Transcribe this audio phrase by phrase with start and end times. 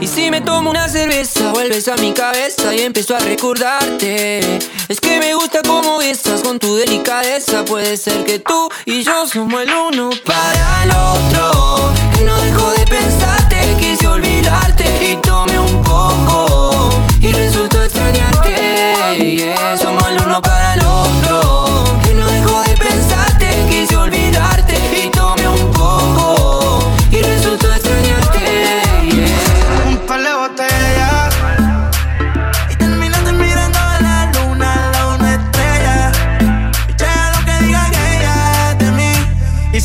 [0.00, 4.40] Y si me tomo una cerveza, vuelves a mi cabeza y empiezo a recordarte.
[4.88, 7.64] Es que me gusta cómo besas con tu delicadeza.
[7.64, 11.92] Puede ser que tú y yo somos el uno para el otro.
[12.16, 16.88] Que no dejo de pensarte, quise olvidarte y tomé un poco.
[17.20, 19.54] Y resultó extrañarte.
[19.76, 21.49] somos el uno para el otro.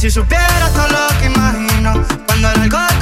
[0.05, 1.93] Si supieras todo lo que imagino
[2.27, 2.95] Cuando el alcohol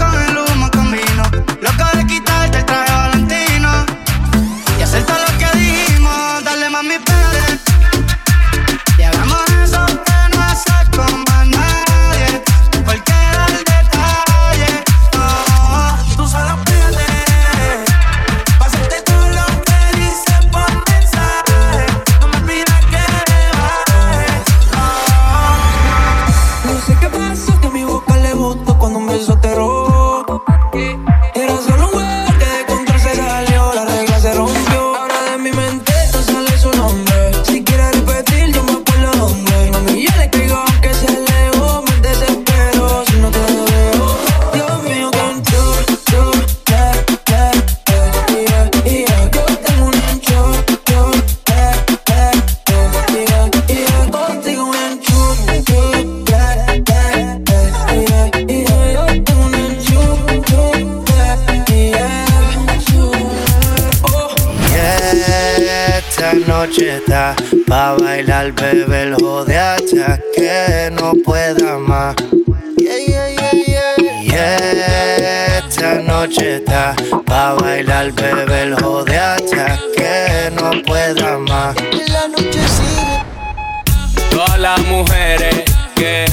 [84.34, 85.64] Todas las mujeres
[85.96, 86.26] que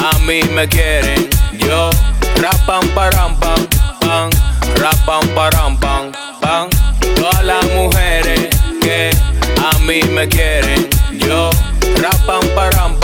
[0.00, 1.90] a mí me quieren, yo
[2.40, 3.66] rapam param pam
[4.00, 4.30] pam,
[4.76, 6.68] rapam param pam pam.
[7.16, 8.48] Todas las mujeres
[8.80, 9.10] que
[9.72, 10.88] a mí me quieren,
[11.26, 11.50] yo
[12.00, 12.97] rapam param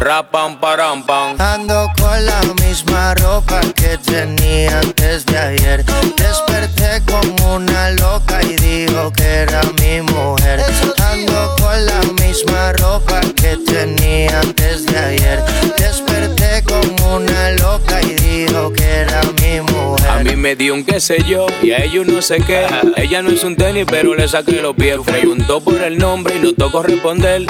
[0.00, 1.36] rapam param pam.
[1.38, 5.84] Ando con la misma ropa que tenía antes de ayer.
[6.16, 10.60] Desperté como una loca y dijo que era mi mujer.
[10.98, 15.42] Ando con la misma ropa que tenía antes de ayer.
[15.78, 20.08] Desperté como una loca y dijo que era mi mujer.
[20.10, 22.66] A mí me dio un qué sé yo y a ellos no sé qué.
[22.96, 24.98] Ella no es un tenis, pero le saqué los pies.
[25.04, 27.42] Preguntó por el nombre y no tocó responder.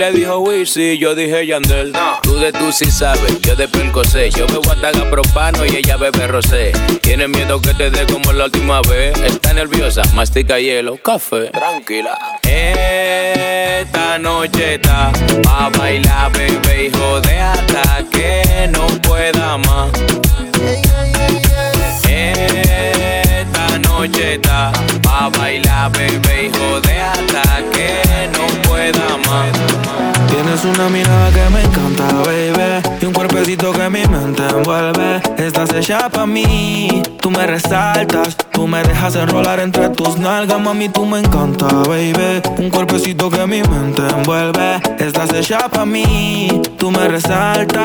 [0.00, 1.92] Le dijo Wizzy, yo dije Yandel.
[2.22, 4.30] Tú de tú sí sabes, yo de Percocé.
[4.30, 6.72] Yo bebo ataga propano y ella bebe rosé.
[7.02, 9.18] Tiene miedo que te dé como la última vez.
[9.20, 11.50] Está nerviosa, mastica hielo, café.
[11.50, 12.18] Tranquila.
[12.42, 15.12] Esta noche está
[15.48, 19.90] a bailar, bebé, hijo de hasta que no pueda más.
[24.00, 24.72] Noche está
[25.10, 29.50] a bailar, bebé, hijo de hasta que no pueda más.
[30.30, 35.20] Tienes una mirada que me encanta, baby Y un cuerpecito que mi mente envuelve.
[35.36, 40.88] Estás hecha pa' mí Tú me resaltas Tú me dejas enrolar entre tus nalgas Mami,
[40.88, 44.80] tú me encanta, baby Un cuerpecito que mi mente envuelve.
[44.98, 47.80] Estás hecha pa' mí Tú me resaltas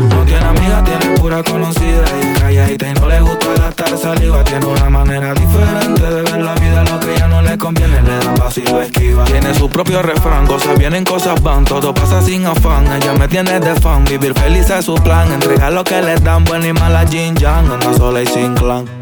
[0.00, 4.44] no tiene amiga, tiene pura conocida y calladita y no le gusta gastar saliva.
[4.44, 8.16] Tiene una manera diferente de ver la vida, lo que ya no le conviene le
[8.18, 9.24] da paso y lo esquiva.
[9.24, 12.86] Tiene su propio refrán, cosas vienen, cosas van, todo pasa sin afán.
[12.92, 15.30] Ella me tiene de fan, vivir feliz es su plan.
[15.32, 19.01] Entregar lo que le dan, buena y mala Jin Yang, anda sola y sin clan.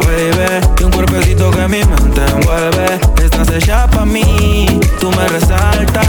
[0.00, 0.66] baby.
[0.78, 3.00] Y un cuerpecito que mi mente envuelve.
[3.22, 6.08] Estás hecha pa' mí, tú me resaltas.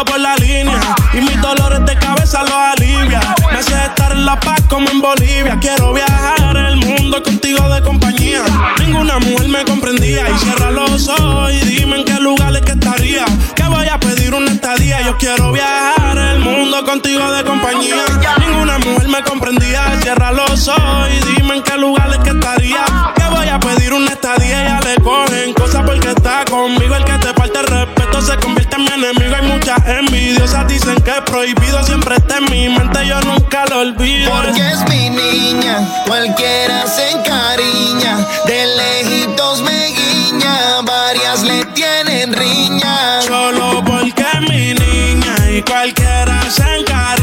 [0.00, 0.80] Por la línea
[1.12, 3.20] y mis dolores de cabeza los alivia.
[3.52, 5.58] Me hace estar en la paz como en Bolivia.
[5.60, 8.42] Quiero viajar el mundo contigo de compañía.
[8.80, 13.24] Ninguna mujer me comprendía y cierra los ojos dime en qué lugar es que estaría.
[13.54, 15.02] Que voy a pedir una estadía.
[15.02, 18.04] Yo quiero viajar el mundo contigo de compañía.
[18.38, 20.00] Ninguna mujer me comprendía.
[20.00, 22.84] Cierra los ojos dime en qué lugar es que estaría.
[23.14, 24.21] Que voy a pedir una estadía.
[24.52, 26.94] Ya le cogen cosas porque está conmigo.
[26.94, 29.34] El que te falta el respeto se convierte en mi enemigo.
[29.34, 31.82] Hay muchas envidiosas, dicen que es prohibido.
[31.82, 34.30] Siempre está en mi mente, yo nunca lo olvido.
[34.30, 38.18] Porque es mi niña, cualquiera se encariña.
[38.44, 43.22] De lejitos me guiña, varias le tienen riña.
[43.22, 47.21] Solo porque es mi niña y cualquiera se encariña.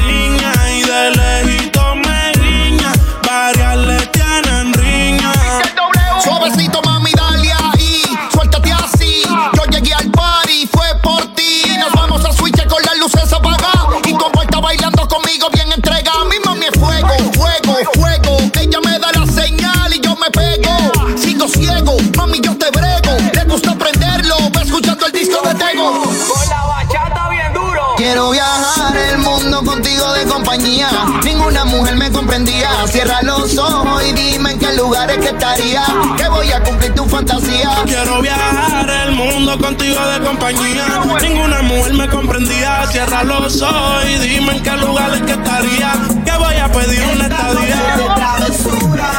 [31.70, 32.70] Mujer me comprendía.
[32.88, 35.84] Cierra los ojos y dime en qué lugares que estaría.
[36.18, 37.72] Que voy a cumplir tu fantasía.
[37.86, 40.86] Quiero viajar el mundo contigo de compañía.
[41.22, 42.86] Ninguna mujer me comprendía.
[42.88, 45.94] Cierra los ojos y dime en qué lugares que estaría.
[46.26, 48.16] Que voy a pedir una estadía.
[48.16, 49.12] travesura.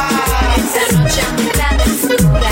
[0.57, 1.21] Esta noche
[1.53, 2.51] travesura.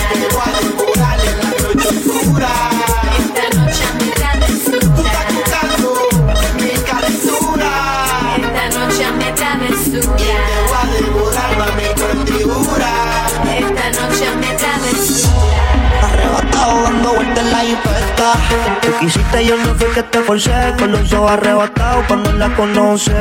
[18.33, 18.81] Infesta.
[18.81, 20.73] Tú quisiste, yo no fui que te forcé.
[20.77, 23.13] Con los ojos arrebatados cuando la conoce.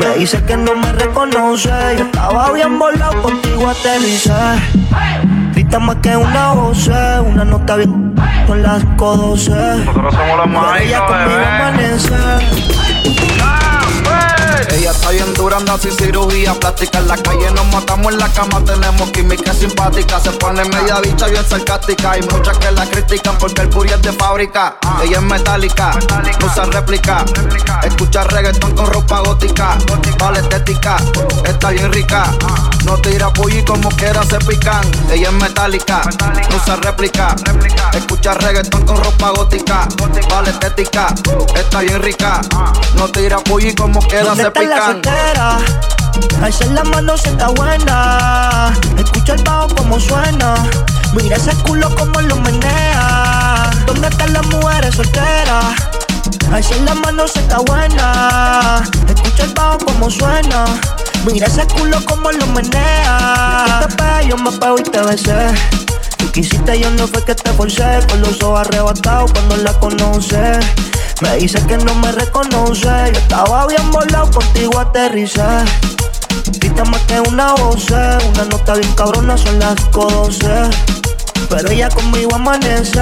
[0.00, 1.70] Me dice que no me reconoce.
[1.98, 4.32] Yo estaba bien volado, contigo aterricé.
[5.52, 8.14] Grita más que una voz, una nota bien
[8.46, 9.48] con las codos.
[9.48, 12.14] Nosotros somos los más ella conmigo amanece.
[14.70, 16.98] Ella está bien dura, anda sin cirugía plástica.
[16.98, 20.20] En la calle nos matamos en la cama, tenemos química simpática.
[20.20, 22.12] Se pone media bicha bien sarcástica.
[22.12, 24.76] Hay muchas que la critican porque el puri es de fábrica.
[25.02, 25.90] Ella es metálica,
[26.44, 27.24] usa réplica.
[27.82, 29.76] Escucha reggaetón con ropa gótica.
[30.18, 30.96] Vale estética,
[31.44, 32.32] está bien rica.
[32.84, 34.84] No tira pulli como quiera se pican.
[35.10, 36.02] Ella es metálica,
[36.54, 37.36] usa réplica.
[37.92, 39.88] Escucha reggaetón con ropa gótica.
[40.30, 41.14] Vale estética,
[41.54, 42.40] está bien rica.
[42.94, 44.92] No tira pulli como quiera ¿Dónde se está la pican.
[44.92, 45.58] soltera?
[46.42, 48.72] Alza la mano si está buena.
[48.98, 50.54] Escucha el bajo como suena.
[51.14, 53.70] Mira ese culo como lo menea.
[53.86, 55.64] ¿Dónde están las mujeres solteras?
[56.52, 58.82] Alza la mano si está buena.
[59.08, 60.64] Escucha el bajo como suena.
[61.24, 63.80] Mira ese culo como lo menea.
[63.88, 65.85] Tú te yo me pego y te besé.
[66.32, 68.00] Quisiste, yo no fue que te forcé.
[68.10, 70.60] Con los ojos arrebatados cuando la conoce.
[71.22, 72.86] Me dice que no me reconoce.
[72.86, 75.42] Yo estaba bien volado, contigo aterricé.
[76.60, 80.68] Grita más que una voz, una nota bien cabrona, son las cosas.
[81.48, 83.00] Pero ella conmigo amanece.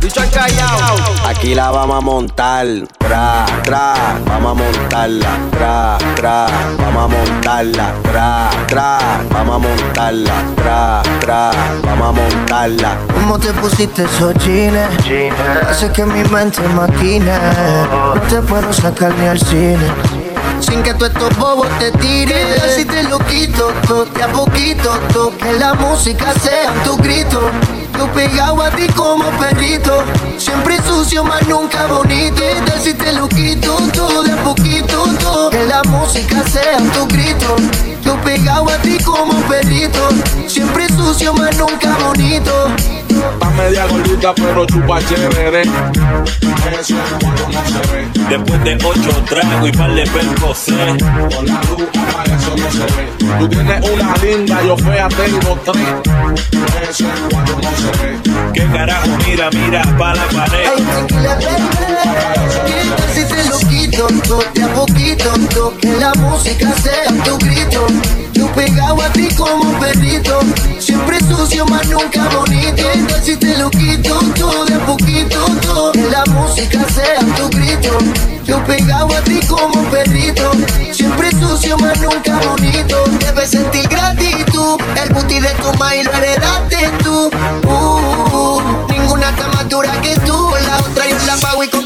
[0.00, 0.96] Bicho callao.
[1.26, 2.66] Aquí la vamos a montar,
[2.98, 3.94] tra, tra,
[4.26, 6.46] vamos a montarla, tra, tra,
[6.78, 8.98] vamos a montarla, tra, tra,
[9.30, 11.50] vamos a montarla, tra, tra,
[11.82, 12.98] vamos a montarla.
[13.14, 14.78] ¿Cómo te pusiste esos jeans?
[15.68, 17.36] Hace que mi mente maquine.
[18.14, 19.90] No te puedo sacar ni al cine.
[20.60, 22.46] Sin que tú estos bobos te tiren.
[22.64, 27.50] Así te lo quito, todo de a poquito todo, Que la música sea tu grito.
[27.98, 30.02] Yo pegado a ti como perrito.
[30.38, 32.42] Siempre sucio, más nunca bonito.
[32.74, 37.56] Así te lo quito, todo de a poquito todo, Que la música sea tu grito
[38.06, 40.08] Yo pegado a ti como perrito
[40.46, 42.70] Siempre sucio, más nunca bonito
[43.32, 45.62] Está media gordita, pero chupa chévere.
[45.62, 48.06] Eso cuando no se ve.
[48.28, 50.96] Después de ocho tragos y par de percocé.
[51.34, 53.05] Con la luz apaga, eso no se ve.
[53.38, 55.86] Tú tienes una linda, yo fea tengo tres.
[56.88, 58.18] Eso cuando no se ve.
[58.54, 59.08] ¿Qué carajo?
[59.26, 60.68] Mira, mira, pa' la pared.
[60.74, 62.86] Ay, tranquila, baby.
[63.14, 67.86] Si te lo quito, todo de a poquito, todo, que la música sea tu grito.
[68.46, 70.38] Yo pegado a ti como un perrito,
[70.78, 72.84] siempre sucio, más nunca bonito.
[73.24, 77.98] Si te lo quito, todo de poquito, todo, la música sea tu grito.
[78.44, 80.52] Yo pegado a ti como un perrito,
[80.92, 83.02] siempre sucio, más nunca bonito.
[83.18, 87.30] Debes sentir gratitud, el booty de tu maíz lo heredaste tú.
[87.64, 88.62] Uh, uh,
[88.92, 90.50] ninguna está más dura que tú.
[90.66, 91.85] La otra yo la pago y contigo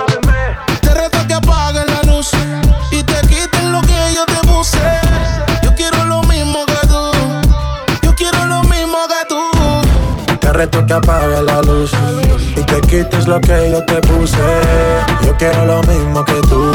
[10.51, 11.91] Que apague la luz
[12.57, 14.37] y te quites lo que yo te puse.
[15.25, 16.71] Yo quiero lo mismo que tú.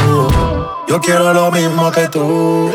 [0.87, 2.71] Yo quiero lo mismo que tú.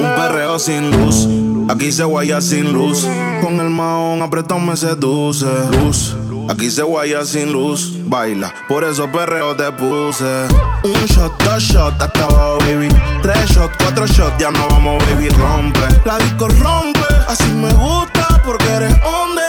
[0.00, 1.26] Un perreo sin luz,
[1.68, 3.04] aquí se guaya sin luz.
[3.42, 5.46] Con el maón apretón me seduce.
[5.72, 6.16] Luz,
[6.48, 7.92] aquí se guaya sin luz.
[8.06, 10.48] Baila, por eso perreo te puse.
[10.82, 12.88] Un shot, dos shots, hasta abajo, baby.
[13.22, 15.28] Tres shots, cuatro shots, ya no vamos, baby.
[15.28, 17.00] Rompe, la disco rompe.
[17.28, 19.44] Así me gusta porque eres hombre.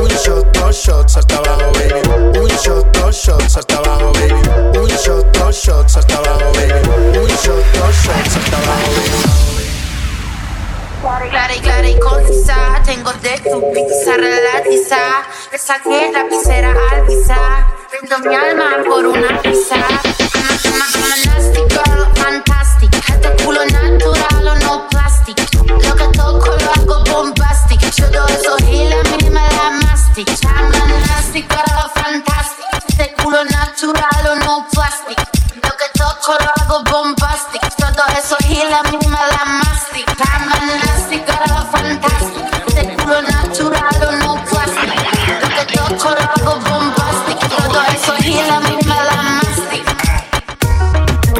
[0.00, 2.38] Un shot, dos shots hasta abajo, baby.
[2.38, 4.78] Un shot, dos shots hasta abajo, baby.
[4.78, 7.18] Un shot, dos shots hasta abajo, baby.
[7.18, 9.61] Un shot, dos shots hasta abajo, baby.
[11.02, 11.98] Clara y clara y
[12.84, 15.24] tengo de tu pizza relatiza.
[15.50, 19.74] Le saqué la pizera al pisar, vendo mi alma por una pizza.
[35.62, 37.60] Lo que toco lo hago bombastic.
[37.76, 39.71] Todo eso gila, a mí me da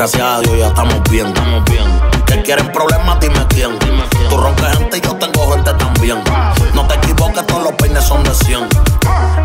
[0.03, 1.85] Gracias a Dios ya estamos bien, estamos bien.
[2.27, 3.79] Que quieren problemas, dime quién.
[4.29, 6.25] Tú rompes gente y yo tengo gente también.
[6.75, 8.69] No te equivoques, todos los peines son de 100.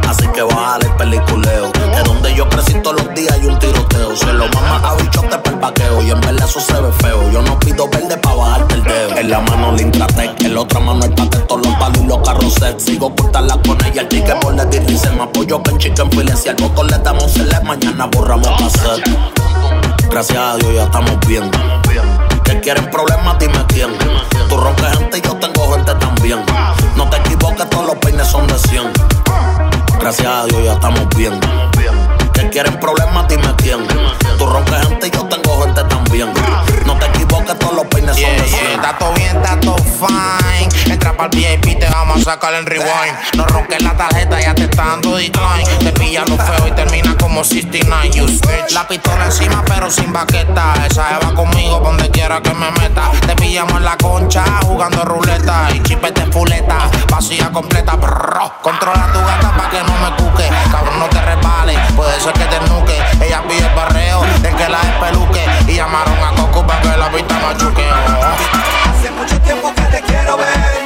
[0.10, 1.72] Así que bájale el peliculeo.
[1.72, 4.16] Que donde yo crecí todos los días hay un tiroteo.
[4.16, 6.02] Se lo mama a bichote para el paqueo.
[6.02, 6.87] Y en verdad eso se ve
[9.28, 12.80] la mano la intratec, en la otra mano el pateto, los palos y los carroset.
[12.80, 15.10] Sigo cortarla con ella, el ticket por la dirrice.
[15.10, 16.38] Me apoyo que en chicken filet.
[16.38, 19.04] Si al botón le damos select, mañana borramos cassette.
[20.10, 21.52] Gracias a Dios ya estamos bien.
[22.46, 23.90] Que quieren problemas, dime quién.
[24.48, 26.40] Tú roncas gente y yo tengo gente también.
[26.96, 28.84] No te equivoques, todos los peines son de 100.
[30.00, 31.38] Gracias a Dios ya estamos bien
[32.38, 33.88] que quieren problemas, dime quién.
[34.38, 36.32] Tú roncas gente y yo tengo gente también.
[36.86, 38.74] No te equivoques, todos los peines yeah, son de yeah.
[38.76, 40.57] Está todo bien, está todo fine
[41.08, 43.36] entra pa'l VIP, te vamos a sacar el rewind.
[43.36, 45.66] No ronques la tarjeta, ya te está dando decline.
[45.80, 48.72] Te pilla lo feo y termina como 69, you switch.
[48.72, 50.74] La pistola encima, pero sin baqueta.
[50.90, 53.12] Esa va conmigo donde quiera que me meta.
[53.26, 55.70] Te pillamos en la concha, jugando ruleta.
[55.74, 57.98] Y chipete fuleta, vacía completa.
[58.62, 60.50] Controla tu gata pa' que no me cuque.
[60.72, 63.02] Cabrón, no te resbales, puede ser que te nuque.
[63.22, 65.46] Ella pide el barreo, de que la despeluque.
[65.68, 67.88] Y llamaron a Coco pa' que la vista machuque.
[67.90, 68.90] Oh.
[68.90, 70.77] Hace mucho tiempo que te quiero ver.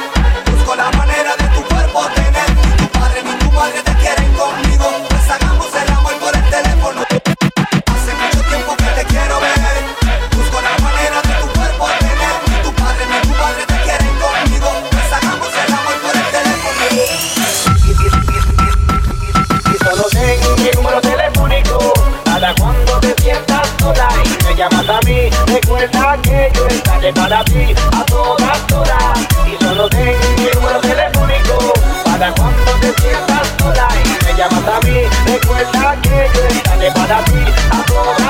[24.62, 29.18] llamas a mí, recuerda que yo estaré para ti a todas horas.
[29.46, 31.72] Y solo tengo mi número telefónico
[32.04, 33.88] para cuando te sientas sola.
[34.04, 38.21] Y me llamas a mí, recuerda que yo estaré para ti a todas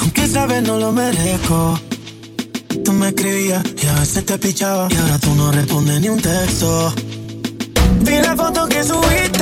[0.00, 1.78] Aunque sabes no lo merezco.
[2.84, 4.88] Tú me escribías y a veces te pichaba.
[4.90, 6.92] Y ahora tú no respondes ni un texto.
[8.00, 9.39] Vi la foto que subiste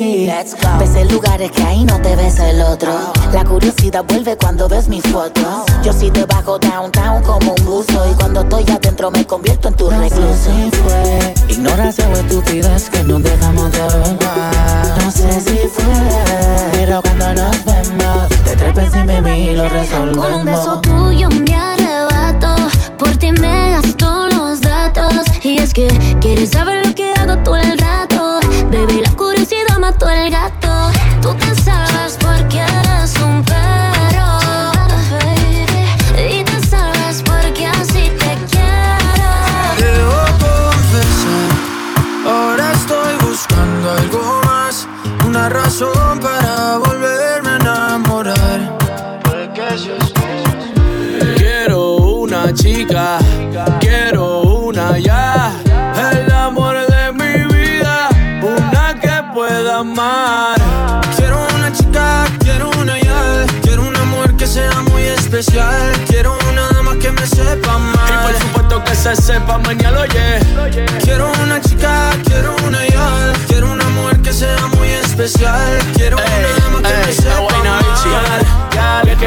[0.00, 0.26] aquí.
[0.26, 0.78] Let's go.
[0.78, 2.90] Ves en lugares que ahí no te ves el otro.
[3.32, 5.44] La curiosidad vuelve cuando ves mis fotos.
[5.84, 8.10] Yo sí te bajo downtown como un buzo.
[8.10, 10.20] Y cuando estoy adentro me convierto en tu recluso.
[10.20, 12.99] No sé si fue ignorancia o estupidez que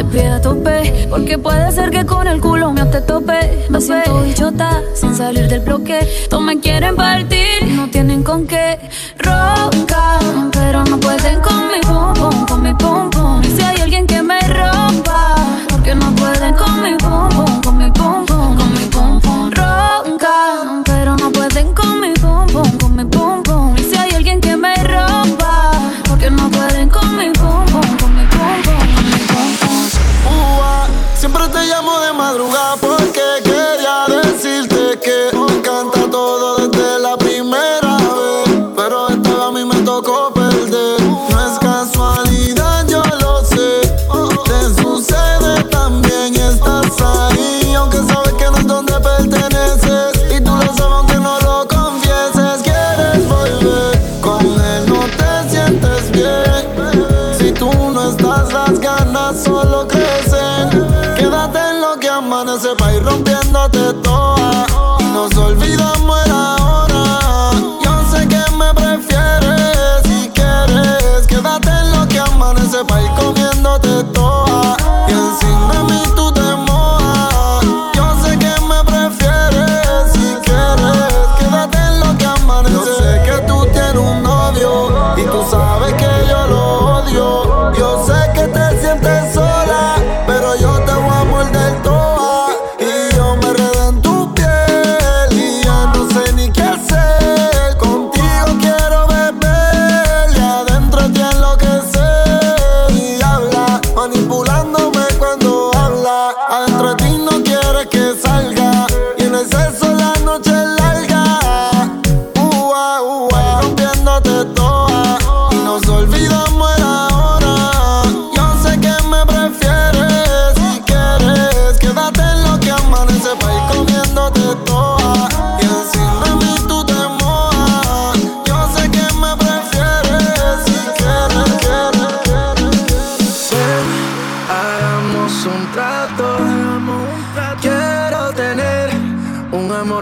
[0.00, 3.66] De pie a tope, porque puede ser que con el culo me te tope.
[3.68, 6.08] Me siento bichota, sin salir del bloque.
[6.30, 8.78] Todos me quieren partir, y no tienen con qué.
[9.18, 13.19] Roncan, pero no pueden con mi pum pum, con mi pum pum.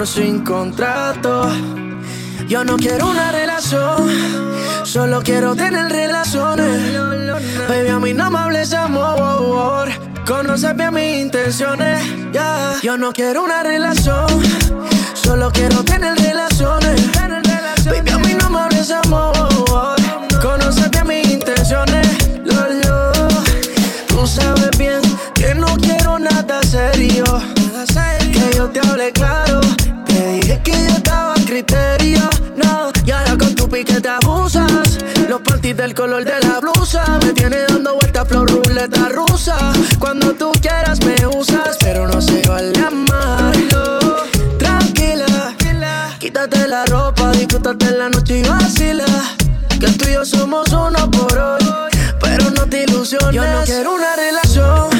[0.08, 1.50] sin contrato.
[2.48, 4.08] Yo no quiero una relación,
[4.84, 6.80] solo quiero tener relaciones.
[7.68, 9.90] Baby, a mí no me hables amor,
[10.26, 12.02] conoces bien mis intenciones.
[12.32, 12.76] Yeah.
[12.82, 14.26] Yo no quiero una relación,
[15.12, 17.00] solo quiero tener relaciones.
[17.84, 19.96] Baby, a mí no me hables amor,
[20.40, 22.06] conoces bien mis intenciones.
[22.44, 23.12] Lolo,
[24.06, 25.02] tú sabes bien
[25.34, 27.24] que no quiero nada serio,
[28.32, 29.47] que yo te hable claro
[35.78, 37.04] Desde el color de la blusa.
[37.24, 39.56] Me tiene dando vueltas flor ruleta rusa.
[40.00, 44.00] Cuando tú quieras me usas Pero no se vale amarlo.
[44.58, 45.54] Tranquila
[46.18, 49.06] Quítate la ropa, disfrútate la noche y vacila.
[49.78, 53.32] Que tú y yo somos uno por hoy Pero no te ilusiones.
[53.32, 54.90] Yo no quiero una relación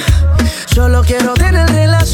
[0.73, 2.08] Solo quiero tener relación.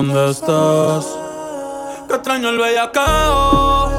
[0.00, 1.04] dónde estás.
[2.08, 3.90] Que extraño el bellacao,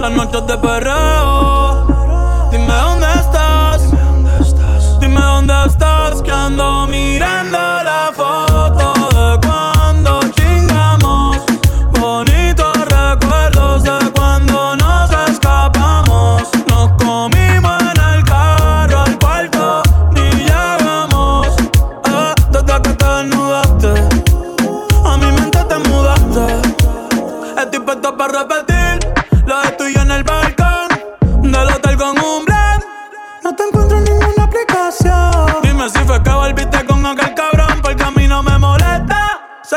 [0.00, 1.86] las noches de perreo.
[2.50, 3.82] Dime dónde estás,
[4.98, 7.67] dime dónde estás, que ando mirando.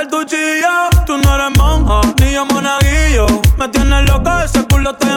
[0.08, 0.26] tu.
[1.06, 3.26] Tú no eres monja, ni yo monaguillo.
[3.58, 5.08] Me tienes loco, ese culo te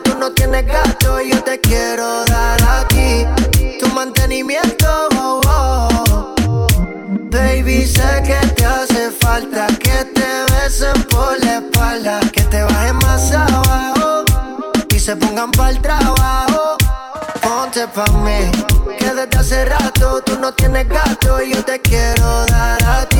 [0.00, 3.26] tú no tienes gato, yo te quiero dar aquí
[3.78, 4.86] tu mantenimiento.
[5.18, 6.66] Oh, oh.
[7.30, 12.96] Baby, sé que te hace falta que te besen por la espalda, que te bajen
[12.96, 14.24] más abajo
[14.94, 16.76] y se pongan para el trabajo.
[17.42, 18.50] Ponte pa' mí,
[18.98, 23.11] que desde hace rato tú no tienes gato y yo te quiero dar aquí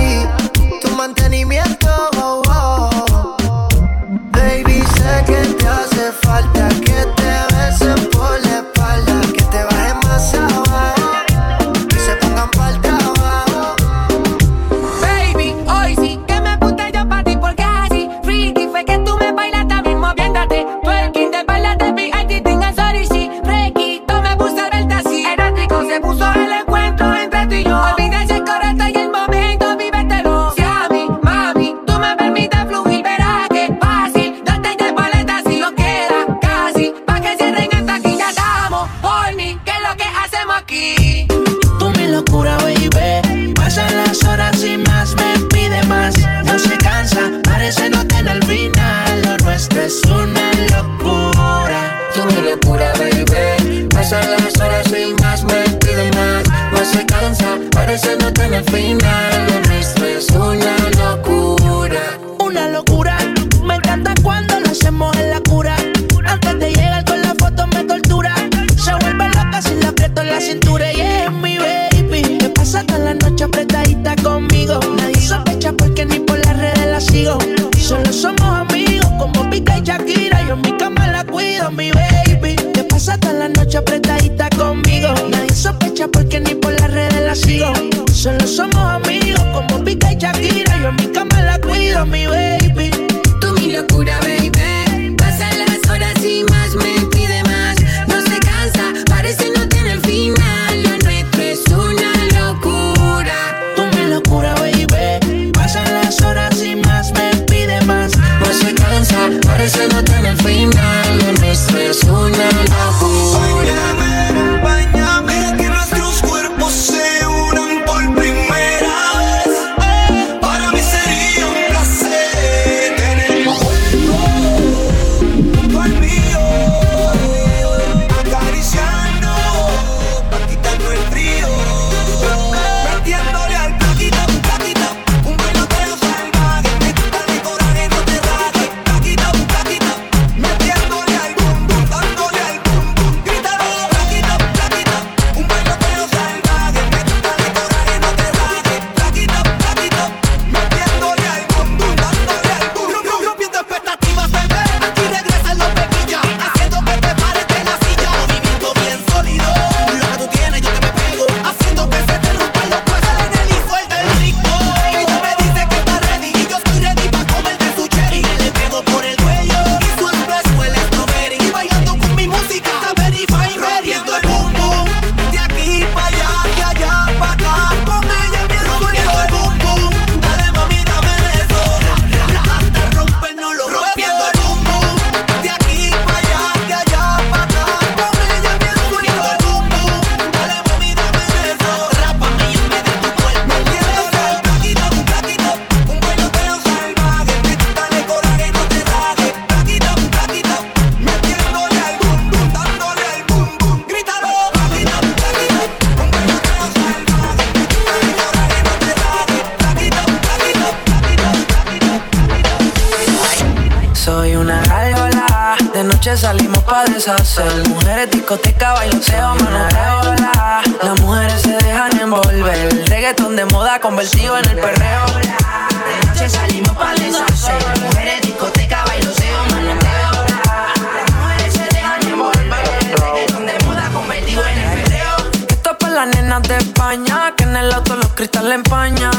[236.48, 239.12] de España, que en el auto los cristales empañan.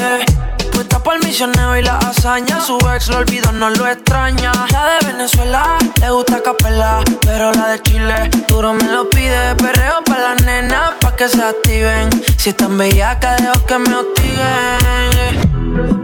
[0.00, 0.24] Eh.
[0.72, 4.52] Puesta por el misionero y la hazaña, su ex lo olvidó, no lo extraña.
[4.70, 9.54] La de Venezuela le gusta capela, pero la de Chile duro me lo pide.
[9.56, 12.10] Perreo para las nenas, pa' que se activen.
[12.36, 15.10] Si están bellacas, dejo que me hostiguen.
[15.16, 15.40] Eh.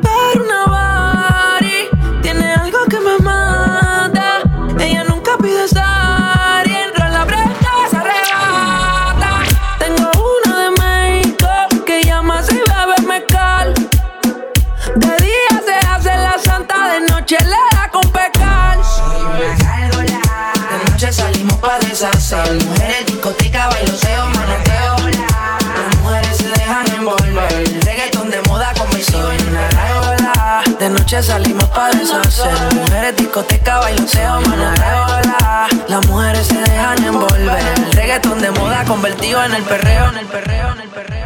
[0.03, 0.84] Pero una
[22.25, 24.96] Mujeres, discoteca, bailoseo, manoteo.
[25.77, 27.85] Las mujeres se dejan envolver.
[27.85, 30.62] Reggaeton de moda convencido en la.
[30.79, 32.50] De noche salimos pa' deshacer.
[32.72, 35.06] Mujeres, discoteca, bailoseo, manoteo.
[35.87, 37.62] Las mujeres se dejan envolver.
[37.77, 41.23] El reggaeton de moda convertido en el perreo, en el perreo, en el perreo.